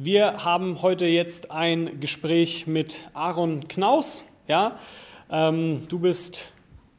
[0.00, 4.22] Wir haben heute jetzt ein Gespräch mit Aaron Knaus.
[4.46, 4.78] Ja?
[5.28, 6.52] Ähm, du bist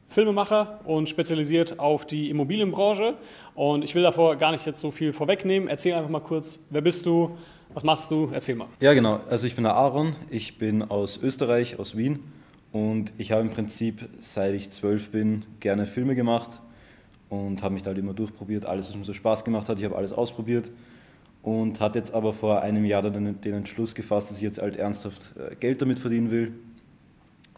[0.08, 3.14] Filmemacher und spezialisiert auf die Immobilienbranche.
[3.54, 5.66] Und ich will davor gar nicht jetzt so viel vorwegnehmen.
[5.66, 7.38] Erzähl einfach mal kurz, wer bist du,
[7.72, 8.28] was machst du?
[8.34, 8.68] Erzähl mal.
[8.80, 9.20] Ja, genau.
[9.30, 12.18] Also ich bin der Aaron, ich bin aus Österreich, aus Wien.
[12.70, 16.60] Und ich habe im Prinzip, seit ich zwölf bin, gerne Filme gemacht
[17.30, 19.78] und habe mich da halt immer durchprobiert, alles, was mir so Spaß gemacht hat.
[19.78, 20.70] Ich habe alles ausprobiert
[21.42, 24.76] und hatte jetzt aber vor einem Jahr dann den Entschluss gefasst, dass ich jetzt halt
[24.76, 26.52] ernsthaft äh, Geld damit verdienen will.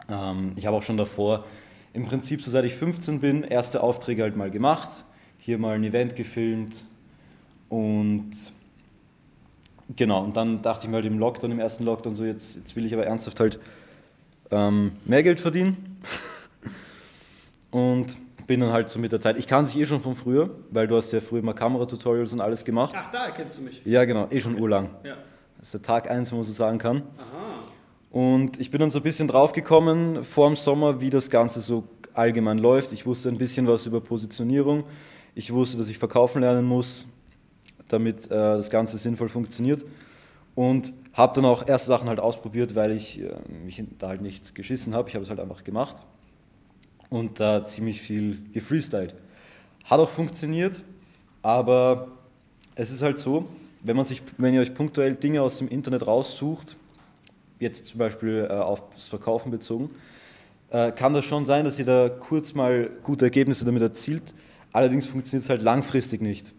[0.08, 1.44] Ähm, ich habe auch schon davor,
[1.92, 5.04] im Prinzip, so seit ich 15 bin, erste Aufträge halt mal gemacht,
[5.38, 6.84] hier mal ein Event gefilmt
[7.68, 8.30] und
[9.96, 12.76] genau, und dann dachte ich mir halt im Lockdown, im ersten Lockdown so, jetzt, jetzt
[12.76, 13.58] will ich aber ernsthaft halt
[14.50, 15.98] ähm, mehr Geld verdienen.
[17.70, 18.16] und
[18.52, 20.86] bin dann halt so mit der Zeit, ich kann dich eh schon von früher, weil
[20.86, 22.92] du hast ja früher mal Kameratutorials und alles gemacht.
[22.94, 23.80] Ach, da erkennst du mich.
[23.86, 24.90] Ja, genau, eh schon urlang.
[25.04, 25.16] Ja.
[25.56, 26.98] Das ist der Tag 1, wo man so sagen kann.
[27.16, 27.62] Aha.
[28.10, 31.84] Und ich bin dann so ein bisschen draufgekommen vor dem Sommer, wie das Ganze so
[32.12, 32.92] allgemein läuft.
[32.92, 34.84] Ich wusste ein bisschen was über Positionierung.
[35.34, 37.06] Ich wusste, dass ich verkaufen lernen muss,
[37.88, 39.82] damit äh, das Ganze sinnvoll funktioniert.
[40.54, 43.32] Und habe dann auch erste Sachen halt ausprobiert, weil ich äh,
[43.64, 45.08] mich da halt nichts geschissen habe.
[45.08, 46.04] Ich habe es halt einfach gemacht
[47.12, 49.14] und da ziemlich viel gefreestylt.
[49.84, 50.82] Hat auch funktioniert,
[51.42, 52.08] aber
[52.74, 53.48] es ist halt so,
[53.82, 56.74] wenn, man sich, wenn ihr euch punktuell Dinge aus dem Internet raussucht,
[57.60, 59.90] jetzt zum Beispiel äh, aufs Verkaufen bezogen,
[60.70, 64.32] äh, kann das schon sein, dass ihr da kurz mal gute Ergebnisse damit erzielt.
[64.72, 66.54] Allerdings funktioniert es halt langfristig nicht.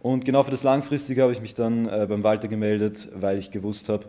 [0.00, 3.50] Und genau für das Langfristige habe ich mich dann äh, beim Walter gemeldet, weil ich
[3.50, 4.04] gewusst habe,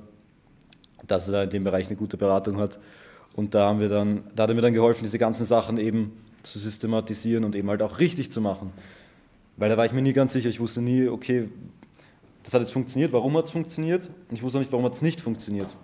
[1.07, 2.77] dass er da in dem Bereich eine gute Beratung hat.
[3.35, 6.11] Und da, haben wir dann, da hat er mir dann geholfen, diese ganzen Sachen eben
[6.43, 8.71] zu systematisieren und eben halt auch richtig zu machen.
[9.57, 10.49] Weil da war ich mir nie ganz sicher.
[10.49, 11.49] Ich wusste nie, okay,
[12.43, 14.09] das hat jetzt funktioniert, warum hat es funktioniert?
[14.29, 15.75] Und ich wusste auch nicht, warum hat es nicht funktioniert.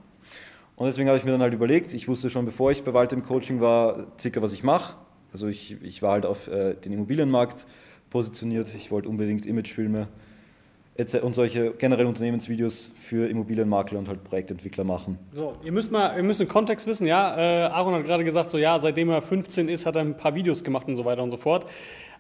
[0.76, 3.16] Und deswegen habe ich mir dann halt überlegt, ich wusste schon, bevor ich bei Walter
[3.16, 4.96] im Coaching war, circa was ich mache.
[5.32, 7.66] Also ich, ich war halt auf äh, den Immobilienmarkt
[8.10, 8.74] positioniert.
[8.76, 10.08] Ich wollte unbedingt Imagefilme
[11.22, 15.20] und solche generell Unternehmensvideos für Immobilienmakler und halt Projektentwickler machen.
[15.34, 17.36] So, ihr müsst mal, ihr müsst den Kontext wissen, ja.
[17.38, 20.36] Äh, Aaron hat gerade gesagt, so ja, seitdem er 15 ist, hat er ein paar
[20.36, 21.66] Videos gemacht und so weiter und so fort.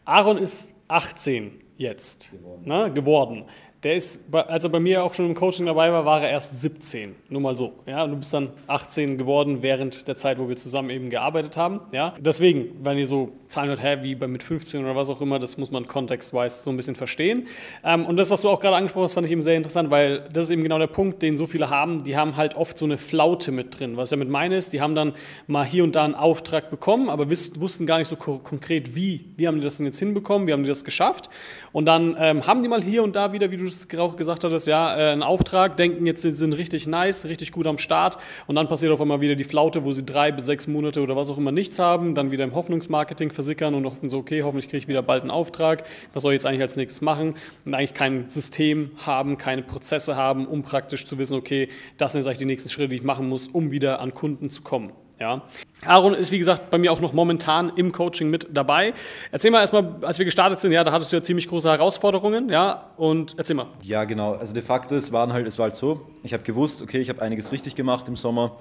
[0.03, 2.61] Aaron ist 18 jetzt geworden.
[2.65, 3.45] Ne, geworden.
[3.83, 6.59] Der ist, als er bei mir auch schon im Coaching dabei war, war er erst
[6.61, 7.15] 17.
[7.29, 7.73] Nur mal so.
[7.85, 11.81] Ja, du bist dann 18 geworden während der Zeit, wo wir zusammen eben gearbeitet haben.
[11.91, 15.21] Ja, deswegen, wenn ihr so Zahlen hört, hä, wie bei mit 15 oder was auch
[15.21, 17.47] immer, das muss man kontextweise so ein bisschen verstehen.
[17.85, 20.27] Ähm, und das, was du auch gerade angesprochen hast, fand ich eben sehr interessant, weil
[20.33, 22.03] das ist eben genau der Punkt, den so viele haben.
[22.03, 23.95] Die haben halt oft so eine Flaute mit drin.
[23.95, 25.13] Was ich damit meine ist, die haben dann
[25.47, 29.23] mal hier und da einen Auftrag bekommen, aber wussten gar nicht so konkret, wie.
[29.38, 30.47] Wie haben die das denn jetzt hinbekommen?
[30.47, 31.29] Wie haben die das geschafft?
[31.72, 34.43] Und dann ähm, haben die mal hier und da wieder, wie du es auch gesagt
[34.43, 38.17] hattest, ja, äh, einen Auftrag, denken jetzt, sie sind richtig nice, richtig gut am Start
[38.47, 41.16] und dann passiert auf einmal wieder die Flaute, wo sie drei bis sechs Monate oder
[41.16, 44.67] was auch immer nichts haben, dann wieder im Hoffnungsmarketing versickern und hoffen so, okay, hoffentlich
[44.67, 45.83] kriege ich wieder bald einen Auftrag,
[46.13, 47.35] was soll ich jetzt eigentlich als nächstes machen
[47.66, 52.19] und eigentlich kein System haben, keine Prozesse haben, um praktisch zu wissen, okay, das sind
[52.22, 54.91] jetzt eigentlich die nächsten Schritte, die ich machen muss, um wieder an Kunden zu kommen.
[55.17, 55.44] Ja.
[55.85, 58.94] Aaron ist, wie gesagt, bei mir auch noch momentan im Coaching mit dabei.
[59.31, 62.50] Erzähl mal erstmal, als wir gestartet sind, ja, da hattest du ja ziemlich große Herausforderungen,
[62.50, 63.67] ja, und erzähl mal.
[63.84, 64.34] Ja, genau.
[64.34, 67.07] Also de facto, es, waren halt, es war halt so, ich habe gewusst, okay, ich
[67.07, 68.57] habe einiges richtig gemacht im Sommer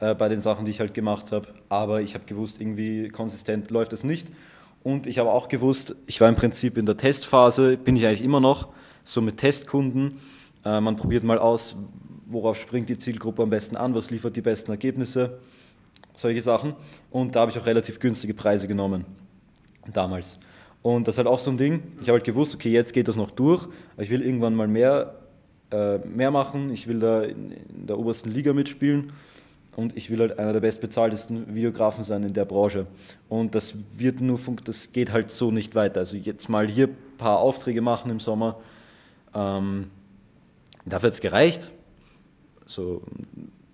[0.00, 3.70] äh, bei den Sachen, die ich halt gemacht habe, aber ich habe gewusst, irgendwie konsistent
[3.70, 4.28] läuft es nicht.
[4.84, 8.22] Und ich habe auch gewusst, ich war im Prinzip in der Testphase, bin ich eigentlich
[8.22, 8.68] immer noch,
[9.04, 10.18] so mit Testkunden.
[10.64, 11.76] Äh, man probiert mal aus,
[12.26, 15.38] worauf springt die Zielgruppe am besten an, was liefert die besten Ergebnisse
[16.18, 16.74] solche Sachen.
[17.10, 19.04] Und da habe ich auch relativ günstige Preise genommen
[19.92, 20.38] damals.
[20.82, 21.82] Und das ist halt auch so ein Ding.
[22.00, 23.66] Ich habe halt gewusst, okay, jetzt geht das noch durch,
[23.96, 25.16] ich will irgendwann mal mehr,
[25.70, 26.70] äh, mehr machen.
[26.70, 29.12] Ich will da in, in, der obersten Liga mitspielen
[29.78, 32.88] und ich will halt einer der bestbezahltesten Videografen sein in der Branche.
[33.28, 36.00] Und das wird nur, das geht halt so nicht weiter.
[36.00, 38.56] Also jetzt mal hier ein paar Aufträge machen im Sommer.
[39.32, 39.92] Ähm,
[40.84, 41.70] dafür hat es gereicht.
[42.66, 43.02] So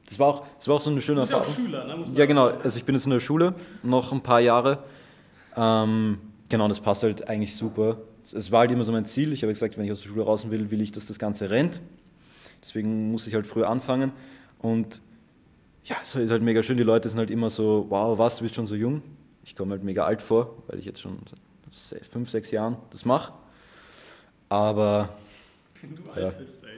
[0.04, 1.72] das war auch, das war auch so eine schöne du bist Erfahrung.
[1.72, 2.04] Ja, Schüler, ne?
[2.14, 2.48] ja, genau.
[2.48, 4.80] Also ich bin jetzt in der Schule, noch ein paar Jahre.
[5.56, 6.18] Ähm,
[6.50, 7.96] genau, das passt halt eigentlich super.
[8.22, 9.32] Es war halt immer so mein Ziel.
[9.32, 11.48] Ich habe gesagt, wenn ich aus der Schule raus will, will ich, dass das Ganze
[11.48, 11.80] rennt.
[12.60, 14.12] Deswegen muss ich halt früher anfangen.
[14.58, 15.00] Und
[15.84, 16.76] ja, es ist halt mega schön.
[16.76, 19.02] Die Leute sind halt immer so, wow, was, du bist schon so jung.
[19.44, 21.18] Ich komme halt mega alt vor, weil ich jetzt schon
[21.70, 23.34] seit fünf, sechs Jahren das mache.
[24.48, 25.10] Aber.
[25.80, 26.28] Wenn du ja.
[26.28, 26.70] alt bist, ey.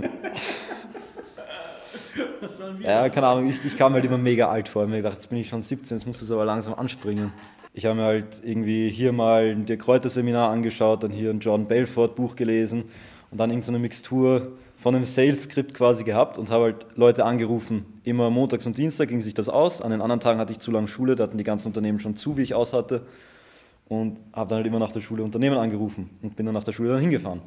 [2.40, 2.86] Was sollen wir?
[2.86, 4.82] Ja, keine Ahnung, ich, ich kam halt immer mega alt vor.
[4.82, 7.32] Ich habe mir gedacht, jetzt bin ich schon 17, jetzt muss das aber langsam anspringen.
[7.74, 11.40] Ich habe mir halt irgendwie hier mal ein Dirk Kräuter Seminar angeschaut, dann hier ein
[11.40, 12.84] John Belfort Buch gelesen
[13.30, 18.00] und dann irgendeine Mixtur von einem Sales-Skript quasi gehabt und habe halt Leute angerufen.
[18.04, 19.80] Immer montags und Dienstag ging sich das aus.
[19.80, 22.14] An den anderen Tagen hatte ich zu lange Schule, da hatten die ganzen Unternehmen schon
[22.14, 23.06] zu, wie ich aus hatte.
[23.88, 26.72] Und habe dann halt immer nach der Schule Unternehmen angerufen und bin dann nach der
[26.72, 27.40] Schule dann hingefahren.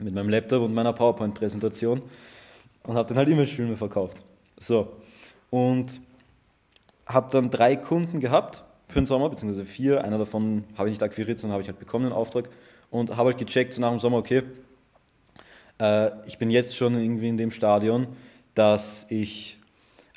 [0.00, 2.02] Mit meinem Laptop und meiner PowerPoint-Präsentation
[2.86, 4.22] und habe dann halt E-Mail-Filme verkauft.
[4.58, 4.94] So.
[5.50, 6.00] Und
[7.06, 10.04] habe dann drei Kunden gehabt für den Sommer, beziehungsweise vier.
[10.04, 12.48] Einer davon habe ich nicht akquiriert, sondern habe ich halt bekommen, den Auftrag.
[12.90, 14.42] Und habe halt gecheckt so nach dem Sommer, okay,
[15.84, 18.06] äh, ich bin jetzt schon irgendwie in dem Stadion,
[18.54, 19.58] dass ich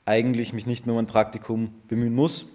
[0.05, 2.45] eigentlich mich nicht mehr um ein Praktikum bemühen muss.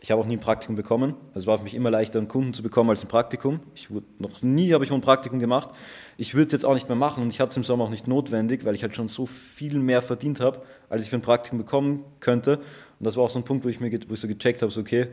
[0.00, 1.14] Ich habe auch nie ein Praktikum bekommen.
[1.28, 3.60] Also es war für mich immer leichter, einen Kunden zu bekommen als ein Praktikum.
[3.74, 5.70] Ich wurde, noch nie habe ich ein Praktikum gemacht.
[6.18, 7.90] Ich würde es jetzt auch nicht mehr machen und ich hatte es im Sommer auch
[7.90, 11.22] nicht notwendig, weil ich halt schon so viel mehr verdient habe, als ich für ein
[11.22, 12.58] Praktikum bekommen könnte.
[12.58, 14.72] Und das war auch so ein Punkt, wo ich, mir, wo ich so gecheckt habe,
[14.72, 15.06] so okay,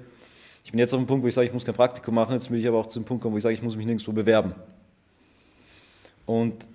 [0.63, 2.49] ich bin jetzt auf dem Punkt, wo ich sage, ich muss kein Praktikum machen, jetzt
[2.51, 4.11] will ich aber auch zu dem Punkt kommen, wo ich sage, ich muss mich nirgendwo
[4.11, 4.53] bewerben.
[6.25, 6.67] Und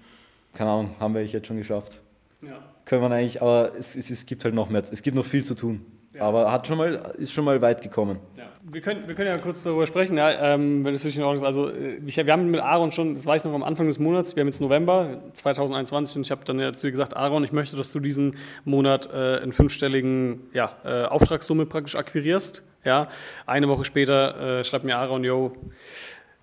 [0.55, 2.01] keine Ahnung, haben wir jetzt schon geschafft.
[2.43, 2.63] Ja.
[2.85, 5.45] Können wir eigentlich, aber es, es, es gibt halt noch mehr, es gibt noch viel
[5.45, 5.85] zu tun.
[6.15, 6.23] Ja.
[6.23, 8.19] Aber hat schon mal, ist schon mal weit gekommen.
[8.37, 8.45] Ja.
[8.63, 11.43] Wir, können, wir können ja kurz darüber sprechen, ja, ähm, wenn es natürlich in Ordnung
[11.43, 11.47] ist.
[11.47, 13.99] Also, äh, ich, wir haben mit Aaron schon, das weiß ich noch am Anfang des
[13.99, 17.43] Monats, wir haben jetzt November 2021 und ich habe dann ja zu dir gesagt, Aaron,
[17.43, 22.63] ich möchte, dass du diesen Monat äh, einen fünfstelligen ja, äh, Auftragssumme praktisch akquirierst.
[22.85, 23.09] Ja.
[23.47, 25.53] Eine Woche später äh, schreibt mir Aaron, yo,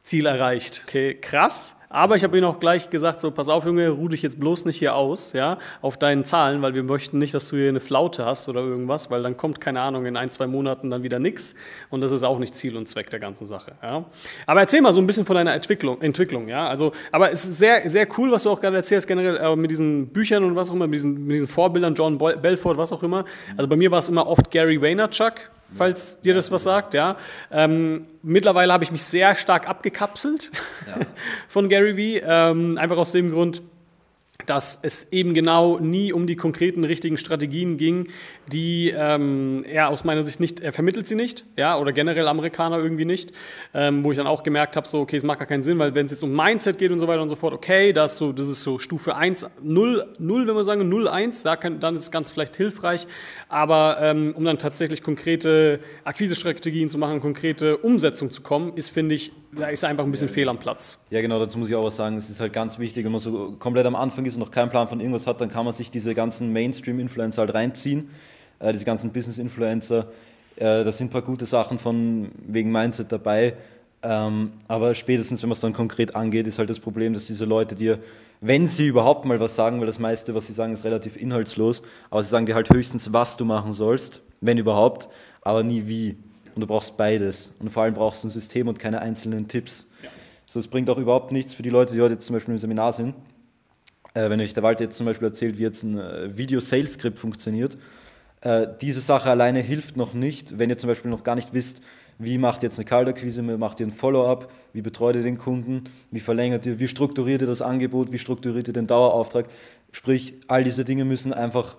[0.03, 0.85] Ziel erreicht.
[0.87, 1.75] Okay, krass.
[1.93, 4.63] Aber ich habe ihnen auch gleich gesagt, so pass auf, Junge, ruh dich jetzt bloß
[4.63, 7.81] nicht hier aus, ja, auf deinen Zahlen, weil wir möchten nicht, dass du hier eine
[7.81, 11.19] Flaute hast oder irgendwas, weil dann kommt, keine Ahnung, in ein, zwei Monaten dann wieder
[11.19, 11.53] nichts
[11.89, 14.05] und das ist auch nicht Ziel und Zweck der ganzen Sache, ja.
[14.47, 17.57] Aber erzähl mal so ein bisschen von deiner Entwicklung, Entwicklung ja, also, aber es ist
[17.57, 20.69] sehr, sehr cool, was du auch gerade erzählst, generell äh, mit diesen Büchern und was
[20.69, 23.25] auch immer, mit diesen, mit diesen Vorbildern, John Belfort, was auch immer.
[23.57, 25.33] Also bei mir war es immer oft Gary Vaynerchuk,
[25.73, 26.93] falls dir das was sagt.
[26.93, 27.17] Ja.
[27.51, 30.51] Ähm, mittlerweile habe ich mich sehr stark abgekapselt
[30.87, 31.05] ja.
[31.47, 33.61] von Gary Vee, ähm, einfach aus dem Grund,
[34.45, 38.07] dass es eben genau nie um die konkreten richtigen Strategien ging,
[38.51, 42.77] die ähm, er aus meiner Sicht nicht, er vermittelt sie nicht, ja, oder generell Amerikaner
[42.77, 43.31] irgendwie nicht,
[43.73, 45.95] ähm, wo ich dann auch gemerkt habe, so, okay, es macht gar keinen Sinn, weil
[45.95, 48.31] wenn es jetzt um Mindset geht und so weiter und so fort, okay, das, so,
[48.31, 51.95] das ist so Stufe 1, 0, 0 wenn wir sagen, 0, 1, da kann, dann
[51.95, 53.07] ist es ganz vielleicht hilfreich,
[53.49, 59.15] aber ähm, um dann tatsächlich konkrete Akquisestrategien zu machen, konkrete Umsetzung zu kommen, ist, finde
[59.15, 60.33] ich, da ist einfach ein bisschen ja.
[60.33, 60.99] fehl am Platz.
[61.09, 63.19] Ja, genau, dazu muss ich auch was sagen, es ist halt ganz wichtig, wenn man
[63.19, 65.73] so komplett am Anfang ist und noch keinen Plan von irgendwas hat, dann kann man
[65.73, 68.09] sich diese ganzen Mainstream-Influencer halt reinziehen,
[68.59, 70.07] äh, diese ganzen Business-Influencer.
[70.55, 73.53] Äh, da sind ein paar gute Sachen von wegen Mindset dabei.
[74.03, 77.45] Ähm, aber spätestens, wenn man es dann konkret angeht, ist halt das Problem, dass diese
[77.45, 77.99] Leute dir,
[78.39, 81.83] wenn sie überhaupt mal was sagen, weil das meiste, was sie sagen, ist relativ inhaltslos,
[82.09, 85.09] aber sie sagen dir halt höchstens, was du machen sollst, wenn überhaupt,
[85.41, 86.17] aber nie wie.
[86.55, 87.53] Und du brauchst beides.
[87.59, 89.87] Und vor allem brauchst du ein System und keine einzelnen Tipps.
[90.03, 90.09] Ja.
[90.45, 92.59] So, es bringt auch überhaupt nichts für die Leute, die heute jetzt zum Beispiel im
[92.59, 93.15] Seminar sind,
[94.13, 97.77] äh, wenn euch der Walter jetzt zum Beispiel erzählt, wie jetzt ein äh, Video-Sales-Script funktioniert,
[98.41, 101.81] äh, diese Sache alleine hilft noch nicht, wenn ihr zum Beispiel noch gar nicht wisst,
[102.17, 105.37] wie macht ihr jetzt eine Kaltakquise, wie macht ihr ein Follow-up, wie betreut ihr den
[105.37, 109.45] Kunden, wie verlängert ihr, wie strukturiert ihr das Angebot, wie strukturiert ihr den Dauerauftrag.
[109.91, 111.77] Sprich, all diese Dinge müssen einfach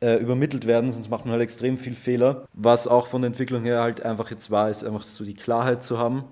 [0.00, 2.46] äh, übermittelt werden, sonst macht man halt extrem viel Fehler.
[2.52, 5.82] Was auch von der Entwicklung her halt einfach jetzt war, ist einfach so die Klarheit
[5.82, 6.24] zu haben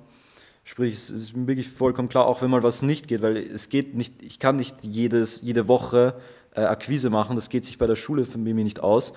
[0.71, 3.97] Sprich, es ist wirklich vollkommen klar, auch wenn mal was nicht geht, weil es geht
[3.97, 6.15] nicht, ich kann nicht jedes, jede Woche
[6.55, 9.13] äh, Akquise machen, das geht sich bei der Schule von mir nicht aus.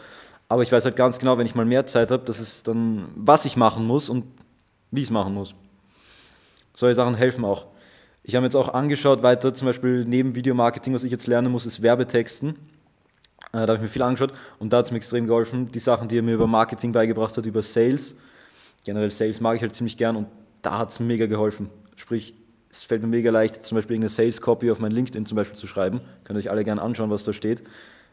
[0.50, 3.06] Aber ich weiß halt ganz genau, wenn ich mal mehr Zeit habe, dass es dann,
[3.16, 4.26] was ich machen muss und
[4.90, 5.54] wie ich es machen muss.
[6.74, 7.68] Solche Sachen helfen auch.
[8.24, 11.68] Ich habe jetzt auch angeschaut, weiter zum Beispiel neben Videomarketing, was ich jetzt lernen muss,
[11.68, 12.50] ist Werbetexten.
[12.50, 12.56] Äh,
[13.52, 15.72] da habe ich mir viel angeschaut und da hat es mir extrem geholfen.
[15.72, 18.16] Die Sachen, die er mir über Marketing beigebracht hat, über Sales.
[18.86, 20.26] Generell Sales mag ich halt ziemlich gern und
[20.64, 21.70] da hat es mega geholfen.
[21.96, 22.34] Sprich,
[22.72, 25.56] es fällt mir mega leicht, zum Beispiel eine Sales Copy auf mein LinkedIn zum Beispiel
[25.56, 26.02] zu schreiben.
[26.24, 27.60] Könnt ihr euch alle gerne anschauen, was da steht.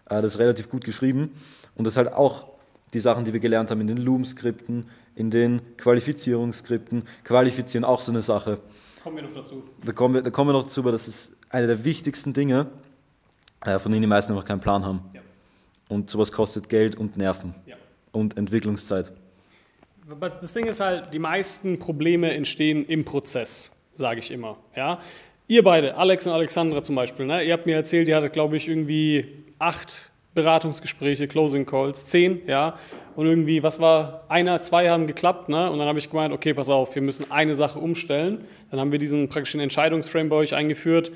[0.06, 1.32] Äh, das ist relativ gut geschrieben.
[1.76, 2.48] Und das ist halt auch
[2.92, 7.04] die Sachen, die wir gelernt haben in den Loom-Skripten, in den Qualifizierungsskripten.
[7.24, 8.58] Qualifizieren auch so eine Sache.
[9.02, 9.62] Kommen wir noch dazu.
[9.82, 12.66] Da kommen wir, da kommen wir noch dazu, aber das ist eine der wichtigsten Dinge,
[13.64, 15.00] äh, von denen die meisten einfach keinen Plan haben.
[15.14, 15.20] Ja.
[15.88, 17.76] Und sowas kostet Geld und Nerven ja.
[18.12, 19.12] und Entwicklungszeit
[20.18, 24.58] das Ding ist halt, die meisten Probleme entstehen im Prozess, sage ich immer.
[24.74, 25.00] Ja?
[25.46, 27.42] Ihr beide, Alex und Alexandra zum Beispiel, ne?
[27.42, 32.78] ihr habt mir erzählt, ihr hattet, glaube ich, irgendwie acht Beratungsgespräche, Closing Calls, zehn, ja.
[33.16, 35.70] Und irgendwie, was war, einer, zwei haben geklappt, ne?
[35.70, 38.44] Und dann habe ich gemeint, okay, pass auf, wir müssen eine Sache umstellen.
[38.70, 41.10] Dann haben wir diesen praktischen Entscheidungsframe bei euch eingeführt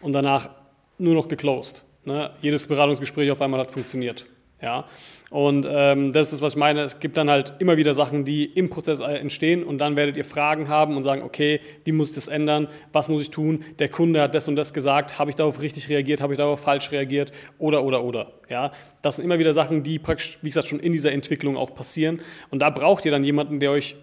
[0.00, 0.50] und danach
[0.98, 1.84] nur noch geclosed.
[2.04, 2.30] Ne?
[2.42, 4.26] Jedes Beratungsgespräch auf einmal hat funktioniert.
[4.60, 4.84] Ja,
[5.30, 6.80] und ähm, das ist das, was ich meine.
[6.80, 10.24] Es gibt dann halt immer wieder Sachen, die im Prozess entstehen und dann werdet ihr
[10.24, 12.68] Fragen haben und sagen, okay, wie muss ich das ändern?
[12.92, 13.62] Was muss ich tun?
[13.78, 15.18] Der Kunde hat das und das gesagt.
[15.18, 16.22] Habe ich darauf richtig reagiert?
[16.22, 17.32] Habe ich darauf falsch reagiert?
[17.58, 18.32] Oder, oder, oder.
[18.48, 21.74] Ja, das sind immer wieder Sachen, die praktisch, wie gesagt, schon in dieser Entwicklung auch
[21.74, 22.20] passieren.
[22.50, 23.96] Und da braucht ihr dann jemanden, der euch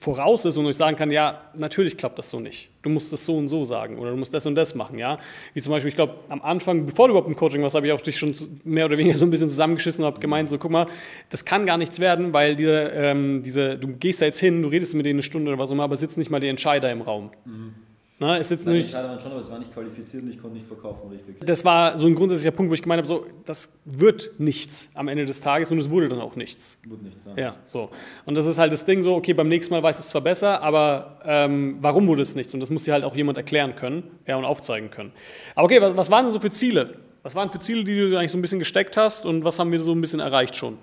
[0.00, 2.70] voraus ist und euch sagen kann, ja, natürlich klappt das so nicht.
[2.82, 5.18] Du musst das so und so sagen oder du musst das und das machen, ja.
[5.52, 7.92] Wie zum Beispiel, ich glaube, am Anfang, bevor du überhaupt im Coaching warst, habe ich
[7.92, 10.70] auch dich schon mehr oder weniger so ein bisschen zusammengeschissen und habe gemeint, so guck
[10.70, 10.86] mal,
[11.28, 14.68] das kann gar nichts werden, weil diese, ähm, diese, du gehst da jetzt hin, du
[14.68, 16.90] redest mit denen eine Stunde oder was auch immer, aber sitzen nicht mal die Entscheider
[16.90, 17.30] im Raum.
[17.44, 17.74] Mhm.
[18.20, 20.68] Na, ist jetzt Nein, nicht, schon, aber es war nicht qualifiziert und ich konnte nicht
[20.68, 21.40] verkaufen richtig.
[21.40, 25.08] Das war so ein grundsätzlicher Punkt, wo ich gemeint habe, so, das wird nichts am
[25.08, 26.80] Ende des Tages und es wurde dann auch nichts.
[26.86, 27.36] Wurde nichts, ja.
[27.36, 27.56] ja.
[27.66, 27.90] so.
[28.24, 30.20] Und das ist halt das Ding so, okay, beim nächsten Mal weißt du es zwar
[30.20, 32.54] besser, aber ähm, warum wurde es nichts?
[32.54, 35.10] Und das muss dir halt auch jemand erklären können ja, und aufzeigen können.
[35.56, 36.98] Aber okay, was, was waren denn so für Ziele?
[37.24, 39.72] Was waren für Ziele, die du eigentlich so ein bisschen gesteckt hast und was haben
[39.72, 40.78] wir so ein bisschen erreicht schon?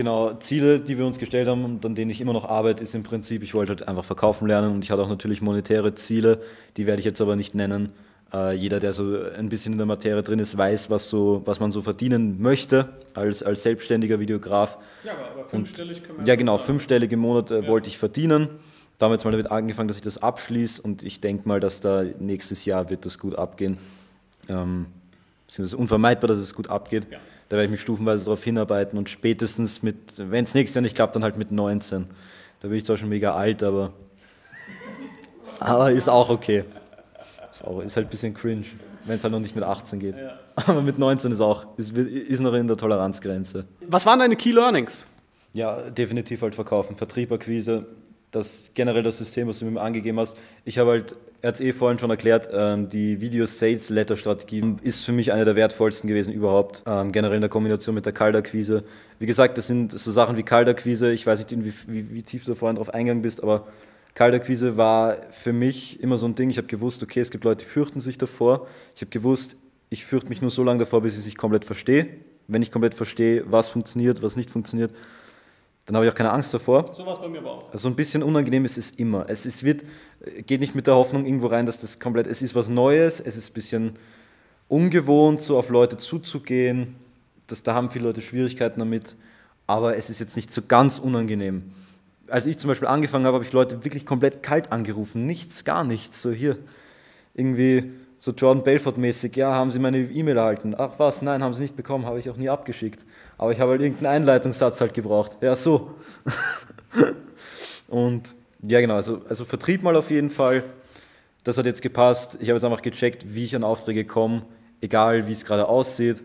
[0.00, 2.94] Genau, Ziele, die wir uns gestellt haben und an denen ich immer noch arbeite, ist
[2.94, 6.40] im Prinzip, ich wollte halt einfach verkaufen lernen und ich hatte auch natürlich monetäre Ziele,
[6.78, 7.92] die werde ich jetzt aber nicht nennen.
[8.32, 11.60] Äh, jeder, der so ein bisschen in der Materie drin ist, weiß, was, so, was
[11.60, 14.78] man so verdienen möchte als, als selbstständiger Videograf.
[15.04, 17.68] Ja, aber, fünfstellig können wir Ja, genau, fünfstellig im Monat äh, ja.
[17.68, 18.48] wollte ich verdienen.
[18.96, 21.60] Da haben wir jetzt mal damit angefangen, dass ich das abschließe und ich denke mal,
[21.60, 23.76] dass da nächstes Jahr wird das gut abgehen.
[24.48, 24.86] Ähm,
[25.46, 27.06] es ist unvermeidbar, dass es gut abgeht.
[27.10, 27.18] Ja.
[27.50, 30.94] Da werde ich mich stufenweise darauf hinarbeiten und spätestens mit, wenn es nächstes Jahr nicht
[30.94, 32.06] klappt, dann halt mit 19.
[32.60, 33.92] Da bin ich zwar schon mega alt, aber,
[35.58, 36.62] aber ist auch okay.
[37.50, 38.66] Ist, auch, ist halt ein bisschen cringe,
[39.04, 40.16] wenn es halt noch nicht mit 18 geht.
[40.16, 40.38] Ja.
[40.54, 43.64] Aber mit 19 ist auch, ist, ist noch in der Toleranzgrenze.
[43.88, 45.06] Was waren deine Key Learnings?
[45.52, 46.94] Ja, definitiv halt verkaufen.
[46.94, 47.84] Vertrieb, Akquise,
[48.30, 50.38] das generell das System, was du mir angegeben hast.
[50.64, 55.12] Ich habe halt, er hat es eh vorhin schon erklärt, ähm, die Video-Sales-Letter-Strategie ist für
[55.12, 58.84] mich eine der wertvollsten gewesen überhaupt, ähm, generell in der Kombination mit der Kaltakquise.
[59.18, 62.44] Wie gesagt, das sind so Sachen wie Kaltakquise, ich weiß nicht, wie, wie, wie tief
[62.44, 63.66] du vorhin drauf eingegangen bist, aber
[64.14, 67.64] Kaltakquise war für mich immer so ein Ding, ich habe gewusst, okay, es gibt Leute,
[67.64, 68.66] die fürchten sich davor.
[68.94, 69.56] Ich habe gewusst,
[69.88, 72.08] ich fürchte mich nur so lange davor, bis ich es komplett verstehe.
[72.48, 74.92] Wenn ich komplett verstehe, was funktioniert, was nicht funktioniert,
[75.90, 76.88] dann habe ich auch keine Angst davor.
[76.94, 77.72] So war es bei mir aber auch.
[77.72, 79.24] Also ein bisschen unangenehm ist es immer.
[79.28, 79.82] Es ist, wird,
[80.46, 83.36] geht nicht mit der Hoffnung irgendwo rein, dass das komplett, es ist was Neues, es
[83.36, 83.92] ist ein bisschen
[84.68, 86.94] ungewohnt, so auf Leute zuzugehen.
[87.48, 89.16] Das, da haben viele Leute Schwierigkeiten damit,
[89.66, 91.72] aber es ist jetzt nicht so ganz unangenehm.
[92.28, 95.26] Als ich zum Beispiel angefangen habe, habe ich Leute wirklich komplett kalt angerufen.
[95.26, 96.22] Nichts, gar nichts.
[96.22, 96.56] So hier,
[97.34, 97.90] irgendwie
[98.20, 100.74] so Jordan Belfort-mäßig, ja, haben Sie meine E-Mail erhalten?
[100.76, 103.06] Ach was, nein, haben Sie nicht bekommen, habe ich auch nie abgeschickt.
[103.38, 105.38] Aber ich habe halt irgendeinen Einleitungssatz halt gebraucht.
[105.40, 105.94] Ja, so.
[107.88, 110.64] Und ja, genau, also, also Vertrieb mal auf jeden Fall.
[111.44, 112.36] Das hat jetzt gepasst.
[112.40, 114.42] Ich habe jetzt einfach gecheckt, wie ich an Aufträge komme,
[114.82, 116.22] egal wie es gerade aussieht.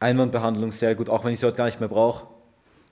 [0.00, 2.26] Einwandbehandlung sehr gut, auch wenn ich sie heute gar nicht mehr brauche.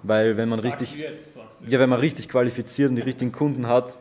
[0.03, 3.69] Weil wenn man sagst richtig, jetzt, ja, wenn man richtig qualifiziert und die richtigen Kunden
[3.69, 3.97] hat,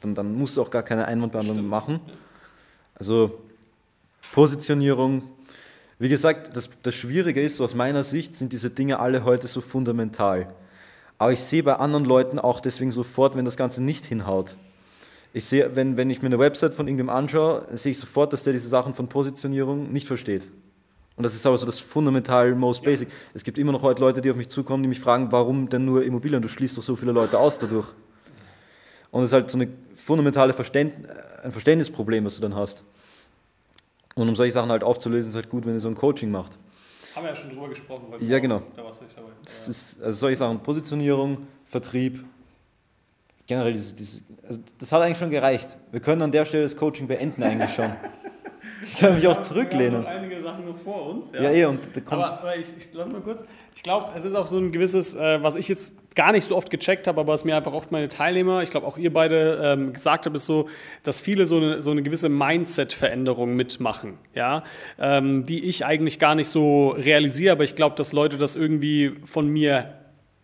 [0.00, 1.70] dann, dann muss auch gar keine Einwandbehandlung Stimmt.
[1.70, 2.00] machen.
[2.94, 3.40] Also
[4.38, 5.22] Positionierung.
[5.98, 9.48] Wie gesagt, das, das Schwierige ist, so aus meiner Sicht sind diese Dinge alle heute
[9.48, 10.54] so fundamental.
[11.18, 14.56] Aber ich sehe bei anderen Leuten auch deswegen sofort, wenn das Ganze nicht hinhaut.
[15.32, 18.44] Ich sehe, wenn, wenn ich mir eine Website von irgendjemandem anschaue, sehe ich sofort, dass
[18.44, 20.48] der diese Sachen von Positionierung nicht versteht.
[21.16, 23.08] Und das ist aber so das fundamental most basic.
[23.34, 25.84] Es gibt immer noch heute Leute, die auf mich zukommen, die mich fragen, warum denn
[25.84, 26.42] nur Immobilien?
[26.42, 27.88] Du schließt doch so viele Leute aus dadurch.
[29.10, 29.66] Und es ist halt so eine
[29.96, 30.92] fundamentale Verständ
[31.42, 32.84] ein Verständnisproblem, was du dann hast.
[34.18, 36.58] Und um solche Sachen halt aufzulösen, ist halt gut, wenn ihr so ein Coaching macht.
[37.14, 38.06] Haben wir ja schon drüber gesprochen.
[38.20, 38.62] ja, genau.
[38.74, 39.28] Da warst du nicht dabei.
[39.44, 42.24] Das ist, also solche Sachen, Positionierung, Vertrieb,
[43.46, 45.78] generell diese, diese also das hat eigentlich schon gereicht.
[45.92, 47.92] Wir können an der Stelle das Coaching beenden eigentlich schon.
[48.80, 50.06] Ich kann mich auch zurücklehnen.
[50.58, 51.32] Sachen noch vor uns.
[51.32, 51.64] Ja, ja eh.
[51.64, 53.44] Und aber, aber ich, ich lass mal kurz.
[53.74, 56.56] Ich glaube, es ist auch so ein gewisses, äh, was ich jetzt gar nicht so
[56.56, 59.60] oft gecheckt habe, aber was mir einfach oft meine Teilnehmer, ich glaube auch ihr beide
[59.62, 60.68] ähm, gesagt habt, ist so,
[61.04, 64.64] dass viele so eine, so eine gewisse Mindset-Veränderung mitmachen, ja,
[64.98, 69.14] ähm, die ich eigentlich gar nicht so realisiere, aber ich glaube, dass Leute das irgendwie
[69.24, 69.94] von mir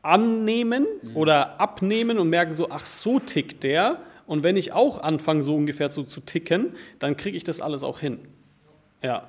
[0.02, 1.16] annehmen mhm.
[1.16, 5.56] oder abnehmen und merken so, ach so tickt der und wenn ich auch anfange, so
[5.56, 8.20] ungefähr so zu ticken, dann kriege ich das alles auch hin.
[9.04, 9.28] Ja.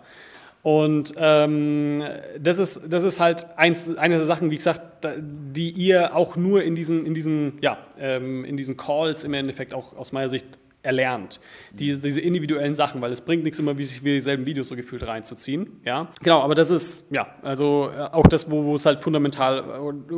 [0.66, 2.02] Und ähm,
[2.40, 4.82] das, ist, das ist halt eins, eine der Sachen, wie gesagt,
[5.22, 9.76] die ihr auch nur in diesen, in diesen, ja, ähm, in diesen Calls im Endeffekt
[9.76, 10.48] auch aus meiner Sicht
[10.86, 11.40] erlernt.
[11.72, 14.76] Diese, diese individuellen Sachen, weil es bringt nichts immer, wie sich wie dieselben Videos so
[14.76, 15.82] gefühlt reinzuziehen.
[15.84, 19.60] Ja, genau, aber das ist, ja, also äh, auch das, wo, wo es halt fundamental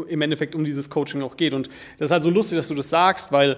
[0.07, 1.53] äh, im Endeffekt um dieses Coaching auch geht.
[1.53, 3.57] Und das ist halt so lustig, dass du das sagst, weil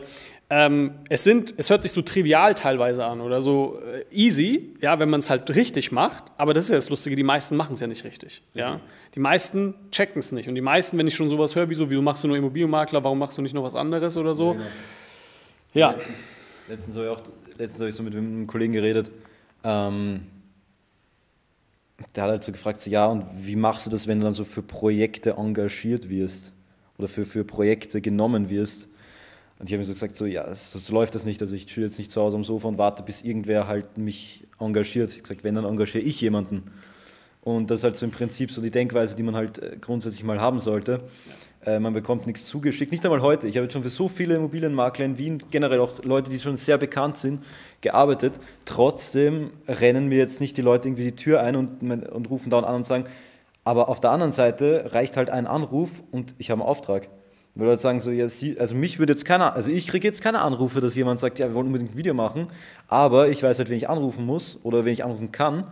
[0.51, 4.97] ähm, es sind, es hört sich so trivial teilweise an oder so äh, easy, ja,
[4.97, 6.23] wenn man es halt richtig macht.
[6.37, 8.41] Aber das ist ja das Lustige, die meisten machen es ja nicht richtig.
[8.55, 8.79] Ja?
[9.13, 10.49] Die meisten checken es nicht.
[10.49, 13.03] Und die meisten, wenn ich schon sowas höre, wie so, wieso machst du nur Immobilienmakler,
[13.03, 14.57] warum machst du nicht noch was anderes oder so?
[15.75, 15.91] Ja.
[15.91, 16.17] Letztens,
[16.69, 17.21] letztens habe ich auch
[17.57, 19.11] letztens habe ich so mit einem Kollegen geredet.
[19.63, 20.21] Ähm,
[22.15, 24.33] der hat halt so gefragt, so, ja, und wie machst du das, wenn du dann
[24.33, 26.53] so für Projekte engagiert wirst
[26.97, 28.87] oder für, für Projekte genommen wirst?
[29.57, 31.41] Und ich habe mir so gesagt, so, ja, so, so läuft das nicht.
[31.41, 34.47] Also ich chill jetzt nicht zu Hause am Sofa und warte, bis irgendwer halt mich
[34.59, 35.09] engagiert.
[35.09, 36.63] Ich habe gesagt, wenn, dann engagiere ich jemanden.
[37.41, 40.23] Und das ist halt so im Prinzip so die Denkweise, die man halt äh, grundsätzlich
[40.23, 41.01] mal haben sollte.
[41.69, 42.91] Äh, man bekommt nichts zugeschickt.
[42.91, 43.47] Nicht einmal heute.
[43.47, 46.57] Ich habe jetzt schon für so viele Immobilienmakler in Wien, generell auch Leute, die schon
[46.57, 47.43] sehr bekannt sind,
[47.81, 48.39] gearbeitet.
[48.65, 52.63] Trotzdem rennen mir jetzt nicht die Leute irgendwie die Tür ein und, und rufen dann
[52.65, 53.05] an und sagen,
[53.65, 57.09] aber auf der anderen Seite reicht halt ein Anruf und ich habe einen Auftrag.
[57.53, 60.23] Weil Leute sagen so, ja, sie, also mich würde jetzt keiner, also ich kriege jetzt
[60.23, 62.47] keine Anrufe, dass jemand sagt, ja, wir wollen unbedingt ein Video machen,
[62.87, 65.65] aber ich weiß halt, wen ich anrufen muss oder wen ich anrufen kann.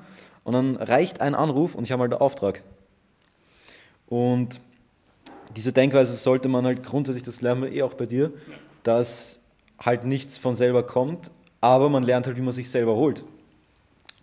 [0.43, 2.61] Und dann reicht ein Anruf und ich habe halt den Auftrag.
[4.07, 4.61] Und
[5.57, 8.31] diese Denkweise sollte man halt grundsätzlich, das lernen wir eh auch bei dir,
[8.83, 9.41] dass
[9.79, 13.23] halt nichts von selber kommt, aber man lernt halt, wie man sich selber holt.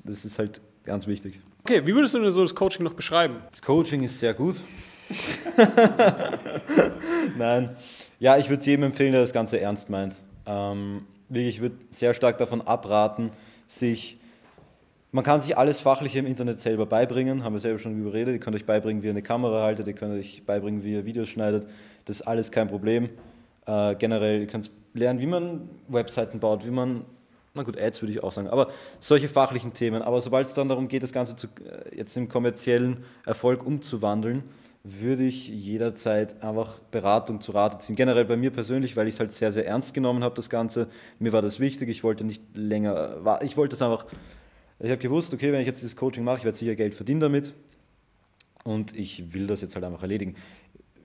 [0.05, 1.41] Das ist halt ganz wichtig.
[1.65, 3.39] Okay, wie würdest du denn so das Coaching noch beschreiben?
[3.51, 4.63] Das Coaching ist sehr gut.
[7.37, 7.77] Nein.
[8.21, 10.23] Ja, ich würde es jedem empfehlen, der das Ganze ernst meint.
[10.47, 13.33] Ähm, ich würde sehr stark davon abraten,
[13.67, 14.19] sich.
[15.15, 18.35] Man kann sich alles Fachliche im Internet selber beibringen, haben wir selber schon überredet.
[18.35, 21.05] Ihr könnt euch beibringen, wie ihr eine Kamera haltet, ihr könnt euch beibringen, wie ihr
[21.05, 21.69] Videos schneidet.
[22.05, 23.11] Das ist alles kein Problem.
[23.65, 27.05] Äh, generell, ihr könnt lernen, wie man Webseiten baut, wie man,
[27.55, 30.03] na gut, Ads würde ich auch sagen, aber solche fachlichen Themen.
[30.03, 34.43] Aber sobald es dann darum geht, das Ganze zu, äh, jetzt im kommerziellen Erfolg umzuwandeln,
[34.83, 37.95] würde ich jederzeit einfach Beratung zu Rate ziehen.
[37.95, 40.89] Generell bei mir persönlich, weil ich es halt sehr, sehr ernst genommen habe, das Ganze.
[41.21, 44.07] Mir war das wichtig, ich wollte nicht länger, ich wollte es einfach,
[44.85, 47.21] ich habe gewusst, okay, wenn ich jetzt dieses Coaching mache, ich werde sicher Geld verdienen
[47.21, 47.55] damit
[48.65, 50.37] und ich will das jetzt halt einfach erledigen.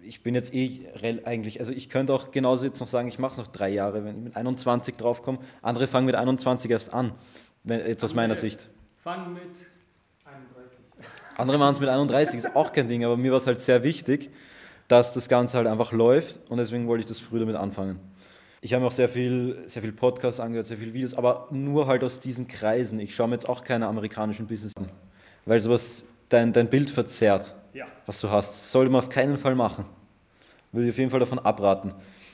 [0.02, 0.88] Ich bin jetzt eh
[1.26, 4.04] eigentlich, also ich könnte auch genauso jetzt noch sagen, ich mache es noch drei Jahre,
[4.06, 5.40] wenn ich mit 21 draufkomme.
[5.62, 7.12] Andere fangen mit 21 erst an,
[7.64, 8.70] wenn, jetzt aus meiner Sicht.
[9.04, 9.68] Fangen mit
[11.40, 13.84] andere machen es mit 31, ist auch kein Ding, aber mir war es halt sehr
[13.84, 14.30] wichtig,
[14.88, 18.00] dass das Ganze halt einfach läuft und deswegen wollte ich das früh damit anfangen.
[18.62, 21.88] Ich habe mir auch sehr viel, sehr viel Podcasts angehört, sehr viele Videos, aber nur
[21.88, 23.00] halt aus diesen Kreisen.
[23.00, 24.90] Ich schaue mir jetzt auch keine amerikanischen Business an,
[25.46, 27.86] weil sowas dein, dein Bild verzerrt, ja.
[28.06, 28.72] was du hast.
[28.72, 29.86] Sollte man auf keinen Fall machen.
[30.72, 31.94] Würde ich auf jeden Fall davon abraten.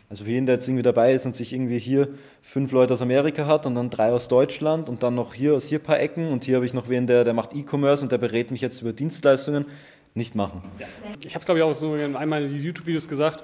[0.10, 2.10] Also für jeden, der jetzt irgendwie dabei ist und sich irgendwie hier
[2.42, 5.68] fünf Leute aus Amerika hat und dann drei aus Deutschland und dann noch hier aus
[5.68, 8.12] hier ein paar Ecken und hier habe ich noch wen, der, der macht E-Commerce und
[8.12, 9.66] der berät mich jetzt über Dienstleistungen,
[10.14, 10.62] nicht machen.
[10.80, 10.88] Ja.
[11.26, 13.44] Ich habe es glaube ich auch so in einmal in die YouTube-Videos gesagt,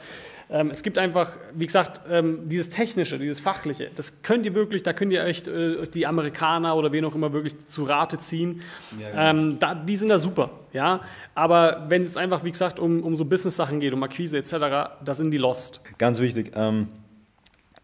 [0.52, 4.92] es gibt einfach, wie gesagt, ähm, dieses Technische, dieses Fachliche, das könnt ihr wirklich, da
[4.92, 8.62] könnt ihr echt äh, die Amerikaner oder wen auch immer wirklich zu Rate ziehen.
[9.00, 9.22] Ja, genau.
[9.22, 11.02] ähm, da, die sind da super, ja.
[11.36, 14.52] Aber wenn es jetzt einfach, wie gesagt, um, um so Business-Sachen geht, um Akquise etc.,
[14.60, 15.80] da sind die lost.
[15.98, 16.52] Ganz wichtig.
[16.54, 16.90] Ähm,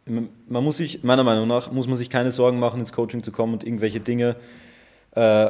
[0.05, 3.31] man muss sich, meiner Meinung nach, muss man sich keine Sorgen machen, ins Coaching zu
[3.31, 4.35] kommen und irgendwelche Dinge
[5.11, 5.49] äh,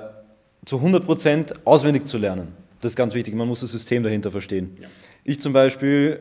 [0.65, 2.53] zu 100% auswendig zu lernen.
[2.81, 3.33] Das ist ganz wichtig.
[3.33, 4.77] Man muss das System dahinter verstehen.
[4.79, 4.87] Ja.
[5.23, 6.19] Ich zum Beispiel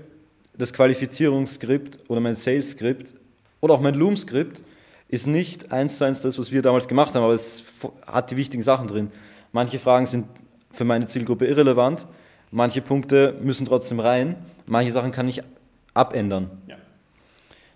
[0.58, 3.14] das Qualifizierungsskript oder mein Sales-Skript
[3.60, 4.62] oder auch mein Loom-Skript
[5.08, 7.62] ist nicht eins zu eins das, was wir damals gemacht haben, aber es
[8.06, 9.10] hat die wichtigen Sachen drin.
[9.52, 10.26] Manche Fragen sind
[10.70, 12.06] für meine Zielgruppe irrelevant,
[12.50, 15.42] manche Punkte müssen trotzdem rein, manche Sachen kann ich
[15.94, 16.50] abändern.
[16.66, 16.76] Ja.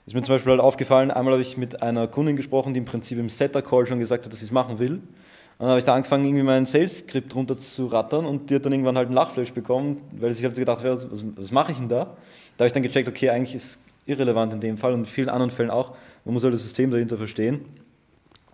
[0.06, 2.84] Ist mir zum Beispiel halt aufgefallen, einmal habe ich mit einer Kundin gesprochen, die im
[2.84, 4.94] Prinzip im Setter-Call schon gesagt hat, dass sie es machen will.
[4.94, 8.64] Und dann habe ich da angefangen, irgendwie mein Sales-Skript runter zu rattern und die hat
[8.64, 11.52] dann irgendwann halt einen Lachflash bekommen, weil sie sich halt so gedacht, was, was, was
[11.52, 12.16] mache ich denn da?
[12.60, 15.06] Da habe ich dann gecheckt, okay, eigentlich ist es irrelevant in dem Fall und in
[15.06, 15.96] vielen anderen Fällen auch.
[16.26, 17.64] Man muss halt das System dahinter verstehen,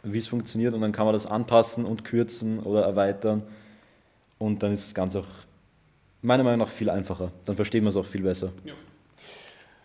[0.05, 3.43] wie es funktioniert und dann kann man das anpassen und kürzen oder erweitern
[4.39, 5.27] und dann ist das Ganze auch
[6.23, 7.33] meiner Meinung nach viel einfacher.
[7.47, 8.53] Dann versteht man es auch viel besser.
[8.65, 8.75] Ja.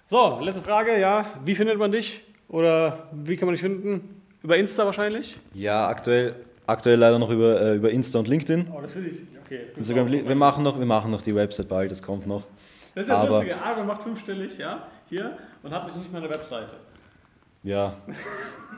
[0.06, 1.26] So, letzte Frage, ja.
[1.44, 4.22] Wie findet man dich oder wie kann man dich finden?
[4.44, 5.40] Über Insta wahrscheinlich?
[5.56, 6.36] Ja, aktuell,
[6.68, 8.68] aktuell leider noch über, äh, über Insta und LinkedIn.
[8.72, 9.62] Oh, das finde ich, okay.
[9.76, 12.44] Instagram, wir, machen noch, wir machen noch die Website bald, das kommt noch.
[12.94, 13.62] Das ist das aber, Lustige.
[13.62, 16.76] Aaron macht fünfstellig, ja, hier und hat nicht mal eine Webseite.
[17.64, 17.94] Ja.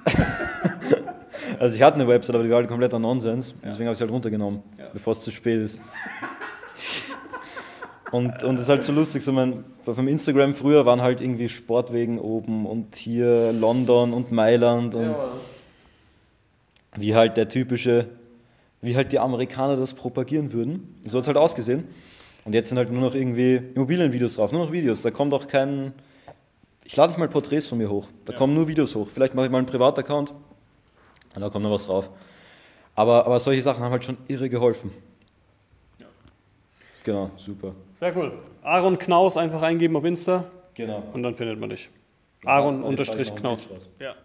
[1.60, 3.56] also ich hatte eine Webseite, aber die war halt kompletter Nonsens.
[3.63, 4.86] Deswegen habe ich sie halt runtergenommen, ja.
[4.91, 5.80] bevor es zu spät ist.
[8.12, 11.49] Und, und das ist halt so lustig, so mein, vom Instagram früher waren halt irgendwie
[11.49, 15.32] Sportwegen oben und hier London und Mailand und ja,
[16.95, 18.08] wie halt der typische,
[18.82, 21.02] wie halt die Amerikaner das propagieren würden.
[21.06, 21.86] So hat es halt ausgesehen.
[22.45, 25.01] Und jetzt sind halt nur noch irgendwie Immobilienvideos drauf, nur noch Videos.
[25.01, 25.93] Da kommt auch kein.
[26.84, 28.08] Ich lade nicht mal Porträts von mir hoch.
[28.25, 28.38] Da ja.
[28.38, 29.08] kommen nur Videos hoch.
[29.13, 30.34] Vielleicht mache ich mal einen Privataccount
[31.36, 32.10] und da kommt noch was drauf.
[32.95, 34.91] Aber, aber solche Sachen haben halt schon irre geholfen.
[35.99, 36.06] Ja.
[37.03, 37.73] Genau, super.
[37.99, 38.34] Sehr cool.
[38.62, 40.45] Aaron Knaus einfach eingeben auf Insta.
[40.73, 41.03] Genau.
[41.13, 41.89] Und dann findet man dich.
[42.45, 43.69] Aaron-Knaus.
[43.99, 44.15] Ja.